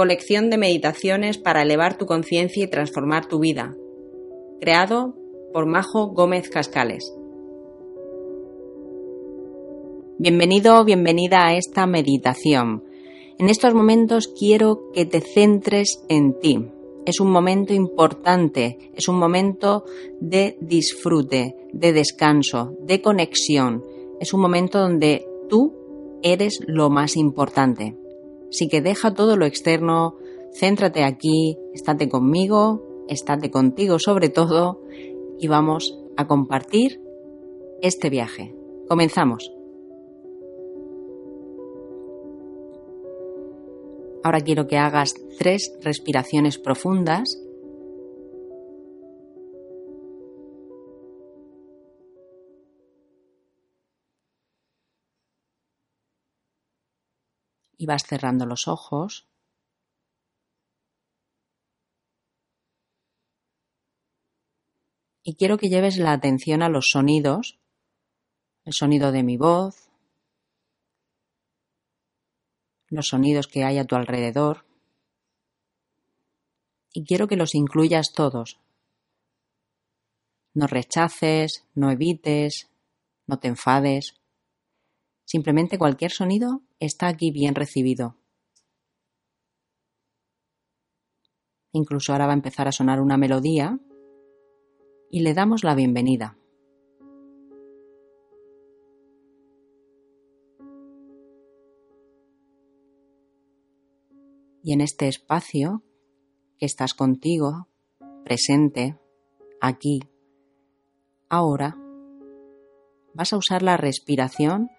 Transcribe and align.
Colección 0.00 0.48
de 0.48 0.56
meditaciones 0.56 1.36
para 1.36 1.60
elevar 1.60 1.98
tu 1.98 2.06
conciencia 2.06 2.64
y 2.64 2.70
transformar 2.70 3.28
tu 3.28 3.38
vida. 3.38 3.76
Creado 4.58 5.14
por 5.52 5.66
Majo 5.66 6.06
Gómez 6.06 6.48
Cascales. 6.48 7.14
Bienvenido 10.18 10.80
o 10.80 10.86
bienvenida 10.86 11.46
a 11.46 11.54
esta 11.54 11.86
meditación. 11.86 12.82
En 13.38 13.50
estos 13.50 13.74
momentos 13.74 14.28
quiero 14.28 14.90
que 14.94 15.04
te 15.04 15.20
centres 15.20 16.02
en 16.08 16.32
ti. 16.40 16.70
Es 17.04 17.20
un 17.20 17.30
momento 17.30 17.74
importante, 17.74 18.78
es 18.96 19.06
un 19.06 19.18
momento 19.18 19.84
de 20.18 20.56
disfrute, 20.62 21.56
de 21.74 21.92
descanso, 21.92 22.74
de 22.80 23.02
conexión. 23.02 23.84
Es 24.18 24.32
un 24.32 24.40
momento 24.40 24.78
donde 24.78 25.26
tú 25.50 25.74
eres 26.22 26.58
lo 26.66 26.88
más 26.88 27.18
importante. 27.18 27.98
Así 28.50 28.68
que 28.68 28.82
deja 28.82 29.14
todo 29.14 29.36
lo 29.36 29.46
externo, 29.46 30.16
céntrate 30.52 31.04
aquí, 31.04 31.56
estate 31.72 32.08
conmigo, 32.08 33.04
estate 33.08 33.50
contigo 33.50 33.98
sobre 33.98 34.28
todo 34.28 34.82
y 35.38 35.48
vamos 35.48 35.98
a 36.16 36.26
compartir 36.26 37.00
este 37.80 38.10
viaje. 38.10 38.54
Comenzamos. 38.88 39.52
Ahora 44.22 44.40
quiero 44.40 44.66
que 44.66 44.76
hagas 44.76 45.14
tres 45.38 45.72
respiraciones 45.82 46.58
profundas. 46.58 47.40
Y 57.80 57.86
vas 57.86 58.04
cerrando 58.04 58.44
los 58.44 58.68
ojos. 58.68 59.26
Y 65.22 65.36
quiero 65.36 65.56
que 65.56 65.70
lleves 65.70 65.96
la 65.96 66.12
atención 66.12 66.62
a 66.62 66.68
los 66.68 66.88
sonidos, 66.92 67.58
el 68.66 68.74
sonido 68.74 69.12
de 69.12 69.22
mi 69.22 69.38
voz, 69.38 69.88
los 72.88 73.06
sonidos 73.08 73.48
que 73.48 73.64
hay 73.64 73.78
a 73.78 73.86
tu 73.86 73.96
alrededor 73.96 74.66
y 76.92 77.04
quiero 77.04 77.28
que 77.28 77.36
los 77.36 77.54
incluyas 77.54 78.12
todos. 78.12 78.60
No 80.52 80.66
rechaces, 80.66 81.66
no 81.74 81.90
evites, 81.90 82.68
no 83.26 83.38
te 83.38 83.48
enfades. 83.48 84.19
Simplemente 85.32 85.78
cualquier 85.78 86.10
sonido 86.10 86.62
está 86.80 87.06
aquí 87.06 87.30
bien 87.30 87.54
recibido. 87.54 88.16
Incluso 91.70 92.10
ahora 92.10 92.26
va 92.26 92.32
a 92.32 92.34
empezar 92.34 92.66
a 92.66 92.72
sonar 92.72 93.00
una 93.00 93.16
melodía 93.16 93.78
y 95.08 95.20
le 95.20 95.32
damos 95.32 95.62
la 95.62 95.76
bienvenida. 95.76 96.36
Y 104.64 104.72
en 104.72 104.80
este 104.80 105.06
espacio 105.06 105.84
que 106.58 106.66
estás 106.66 106.92
contigo, 106.92 107.68
presente, 108.24 108.98
aquí, 109.60 110.00
ahora, 111.28 111.76
vas 113.14 113.32
a 113.32 113.36
usar 113.36 113.62
la 113.62 113.76
respiración 113.76 114.70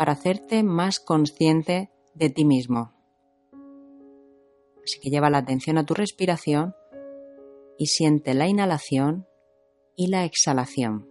para 0.00 0.12
hacerte 0.12 0.62
más 0.62 0.98
consciente 0.98 1.90
de 2.14 2.30
ti 2.30 2.46
mismo. 2.46 2.94
Así 4.82 4.98
que 4.98 5.10
lleva 5.10 5.28
la 5.28 5.36
atención 5.36 5.76
a 5.76 5.84
tu 5.84 5.92
respiración 5.92 6.74
y 7.76 7.84
siente 7.84 8.32
la 8.32 8.48
inhalación 8.48 9.26
y 9.96 10.06
la 10.06 10.24
exhalación. 10.24 11.06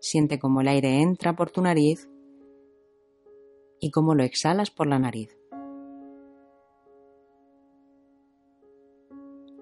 Siente 0.00 0.40
cómo 0.40 0.60
el 0.60 0.66
aire 0.66 1.02
entra 1.02 1.36
por 1.36 1.52
tu 1.52 1.62
nariz 1.62 2.08
y 3.78 3.92
cómo 3.92 4.16
lo 4.16 4.24
exhalas 4.24 4.72
por 4.72 4.88
la 4.88 4.98
nariz. 4.98 5.38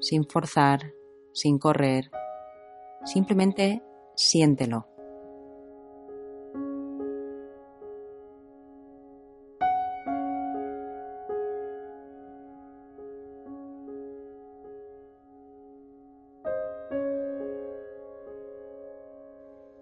Sin 0.01 0.25
forzar, 0.27 0.95
sin 1.35 1.59
correr, 1.59 2.11
simplemente 3.05 3.83
siéntelo. 4.15 4.87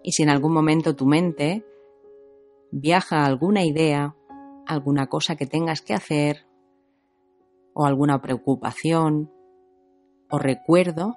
Y 0.05 0.11
si 0.11 0.23
en 0.23 0.29
algún 0.29 0.53
momento 0.53 0.95
tu 0.95 1.05
mente 1.05 1.65
viaja 2.71 3.25
alguna 3.25 3.63
idea 3.63 4.15
alguna 4.65 5.07
cosa 5.07 5.35
que 5.35 5.45
tengas 5.45 5.81
que 5.81 5.93
hacer 5.93 6.47
o 7.73 7.85
alguna 7.85 8.21
preocupación 8.21 9.31
o 10.29 10.37
recuerdo, 10.37 11.15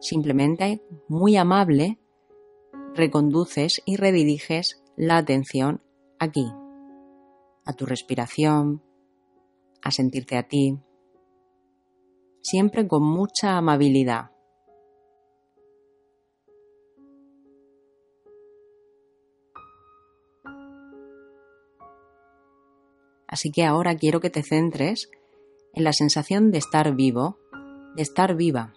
simplemente 0.00 0.82
muy 1.08 1.36
amable, 1.36 1.98
reconduces 2.94 3.82
y 3.86 3.96
rediriges 3.96 4.82
la 4.96 5.16
atención 5.16 5.82
aquí, 6.18 6.46
a 7.64 7.72
tu 7.72 7.86
respiración, 7.86 8.82
a 9.82 9.90
sentirte 9.90 10.36
a 10.36 10.48
ti, 10.48 10.78
siempre 12.42 12.86
con 12.86 13.02
mucha 13.02 13.56
amabilidad. 13.56 14.30
Así 23.26 23.50
que 23.50 23.64
ahora 23.64 23.96
quiero 23.96 24.20
que 24.20 24.28
te 24.28 24.42
centres 24.42 25.10
en 25.72 25.84
la 25.84 25.94
sensación 25.94 26.50
de 26.50 26.58
estar 26.58 26.94
vivo, 26.94 27.38
de 27.96 28.02
estar 28.02 28.36
viva. 28.36 28.74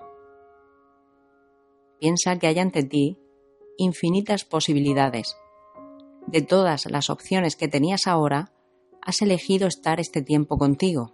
Piensa 2.00 2.40
que 2.40 2.48
hay 2.48 2.60
ante 2.60 2.84
ti 2.84 3.20
infinitas 3.78 4.46
posibilidades. 4.46 5.38
De 6.28 6.42
todas 6.42 6.86
las 6.90 7.10
opciones 7.10 7.56
que 7.56 7.68
tenías 7.68 8.08
ahora, 8.08 8.52
has 9.02 9.22
elegido 9.22 9.68
estar 9.68 10.00
este 10.00 10.22
tiempo 10.22 10.58
contigo. 10.58 11.14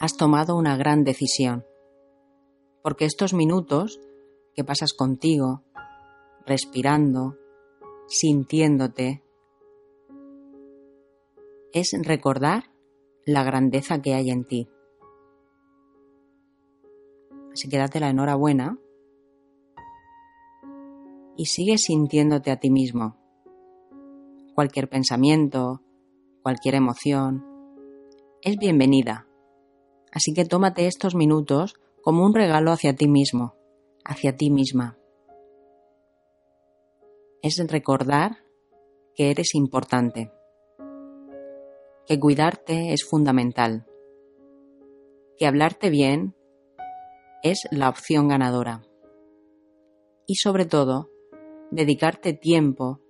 Has 0.00 0.16
tomado 0.16 0.56
una 0.56 0.76
gran 0.76 1.04
decisión. 1.04 1.64
Porque 2.82 3.04
estos 3.04 3.34
minutos 3.34 4.00
que 4.54 4.64
pasas 4.64 4.92
contigo, 4.92 5.62
respirando, 6.44 7.36
sintiéndote, 8.08 9.22
es 11.72 11.92
recordar 12.02 12.70
la 13.24 13.42
grandeza 13.42 14.00
que 14.00 14.14
hay 14.14 14.30
en 14.30 14.44
ti. 14.44 14.68
Así 17.52 17.68
que 17.68 17.78
date 17.78 18.00
la 18.00 18.10
enhorabuena 18.10 18.78
y 21.36 21.46
sigue 21.46 21.78
sintiéndote 21.78 22.50
a 22.50 22.56
ti 22.56 22.70
mismo. 22.70 23.16
Cualquier 24.54 24.88
pensamiento, 24.88 25.82
cualquier 26.42 26.76
emoción, 26.76 27.44
es 28.42 28.56
bienvenida. 28.56 29.26
Así 30.12 30.32
que 30.32 30.44
tómate 30.44 30.86
estos 30.86 31.14
minutos 31.14 31.74
como 32.02 32.24
un 32.24 32.34
regalo 32.34 32.72
hacia 32.72 32.94
ti 32.94 33.08
mismo, 33.08 33.54
hacia 34.04 34.36
ti 34.36 34.50
misma. 34.50 34.96
Es 37.42 37.58
recordar 37.68 38.38
que 39.14 39.30
eres 39.30 39.54
importante 39.54 40.32
que 42.06 42.20
cuidarte 42.20 42.92
es 42.92 43.04
fundamental, 43.04 43.84
que 45.36 45.46
hablarte 45.46 45.90
bien 45.90 46.36
es 47.42 47.66
la 47.70 47.88
opción 47.88 48.28
ganadora 48.28 48.82
y 50.26 50.36
sobre 50.36 50.66
todo 50.66 51.10
dedicarte 51.70 52.32
tiempo 52.32 53.00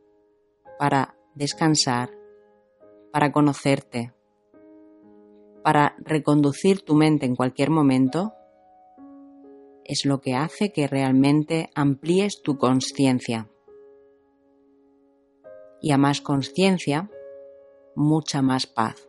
para 0.79 1.17
descansar, 1.35 2.11
para 3.13 3.33
conocerte, 3.33 4.13
para 5.63 5.97
reconducir 5.99 6.83
tu 6.83 6.95
mente 6.95 7.27
en 7.27 7.37
cualquier 7.37 7.71
momento, 7.71 8.33
es 9.85 10.05
lo 10.05 10.21
que 10.21 10.35
hace 10.35 10.73
que 10.73 10.87
realmente 10.87 11.71
amplíes 11.75 12.43
tu 12.43 12.59
conciencia. 12.59 13.49
Y 15.81 15.93
a 15.93 15.99
más 15.99 16.21
conciencia, 16.21 17.11
mucha 17.95 18.43
más 18.43 18.67
paz. 18.67 19.09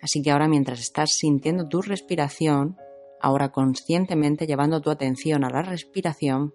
Así 0.00 0.20
que 0.22 0.32
ahora 0.32 0.48
mientras 0.48 0.80
estás 0.80 1.10
sintiendo 1.12 1.68
tu 1.68 1.80
respiración, 1.80 2.76
ahora 3.20 3.52
conscientemente 3.52 4.46
llevando 4.46 4.80
tu 4.80 4.90
atención 4.90 5.44
a 5.44 5.50
la 5.50 5.62
respiración, 5.62 6.52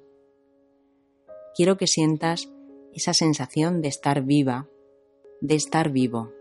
quiero 1.57 1.75
que 1.75 1.87
sientas 1.87 2.53
esa 2.93 3.13
sensación 3.15 3.81
de 3.81 3.87
estar 3.87 4.21
viva, 4.21 4.69
de 5.41 5.55
estar 5.55 5.91
vivo. 5.91 6.31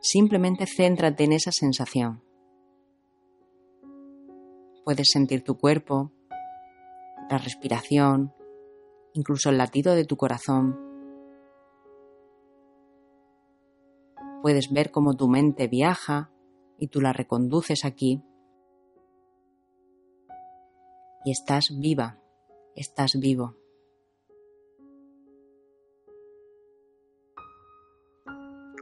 Simplemente 0.00 0.66
céntrate 0.66 1.22
en 1.22 1.32
esa 1.32 1.52
sensación. 1.52 2.24
Puedes 4.84 5.06
sentir 5.12 5.44
tu 5.44 5.58
cuerpo, 5.58 6.10
la 7.30 7.38
respiración, 7.38 8.34
incluso 9.12 9.50
el 9.50 9.58
latido 9.58 9.94
de 9.94 10.04
tu 10.04 10.16
corazón. 10.16 10.76
Puedes 14.42 14.72
ver 14.72 14.90
cómo 14.90 15.14
tu 15.14 15.28
mente 15.28 15.68
viaja 15.68 16.32
y 16.78 16.88
tú 16.88 17.00
la 17.00 17.12
reconduces 17.12 17.84
aquí. 17.84 18.24
Y 21.24 21.30
estás 21.30 21.68
viva, 21.78 22.21
estás 22.76 23.12
vivo. 23.20 23.56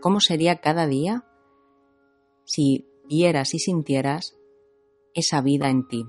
¿Cómo 0.01 0.21
sería 0.21 0.61
cada 0.61 0.87
día 0.87 1.27
si 2.45 2.89
vieras 3.09 3.55
y 3.55 3.59
sintieras 3.59 4.39
esa 5.15 5.43
vida 5.43 5.69
en 5.69 5.87
ti? 5.87 6.05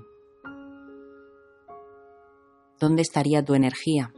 ¿Dónde 2.80 3.02
estaría 3.02 3.44
tu 3.44 3.54
energía 3.54 4.14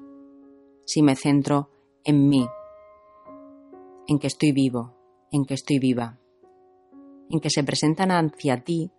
si 0.87 1.03
me 1.03 1.17
centro 1.17 1.71
en 2.05 2.29
mí, 2.29 2.47
en 4.07 4.19
que 4.19 4.27
estoy 4.27 4.53
vivo, 4.53 4.95
en 5.31 5.45
que 5.45 5.55
estoy 5.55 5.79
viva, 5.79 6.21
en 7.31 7.41
que 7.41 7.51
se 7.51 7.65
presentan 7.65 8.11
hacia 8.11 8.63
ti 8.63 8.93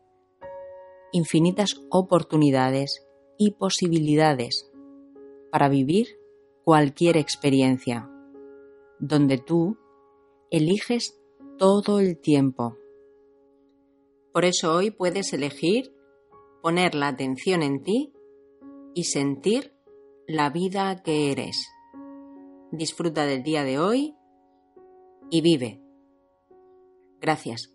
infinitas 1.11 1.69
oportunidades 1.89 3.04
y 3.37 3.51
posibilidades 3.51 4.71
para 5.51 5.69
vivir 5.69 6.07
cualquier 6.63 7.17
experiencia, 7.17 8.09
donde 8.99 9.37
tú 9.37 9.77
eliges 10.51 11.21
todo 11.57 11.99
el 11.99 12.17
tiempo. 12.19 12.77
Por 14.33 14.45
eso 14.45 14.73
hoy 14.73 14.91
puedes 14.91 15.31
elegir 15.33 15.93
poner 16.61 16.95
la 16.95 17.09
atención 17.09 17.61
en 17.61 17.83
ti 17.83 18.13
y 18.93 19.05
sentir 19.05 19.73
la 20.27 20.49
vida 20.49 21.03
que 21.03 21.31
eres. 21.31 21.67
Disfruta 22.71 23.25
del 23.25 23.43
día 23.43 23.63
de 23.63 23.79
hoy 23.79 24.15
y 25.29 25.41
vive. 25.41 25.81
Gracias. 27.21 27.74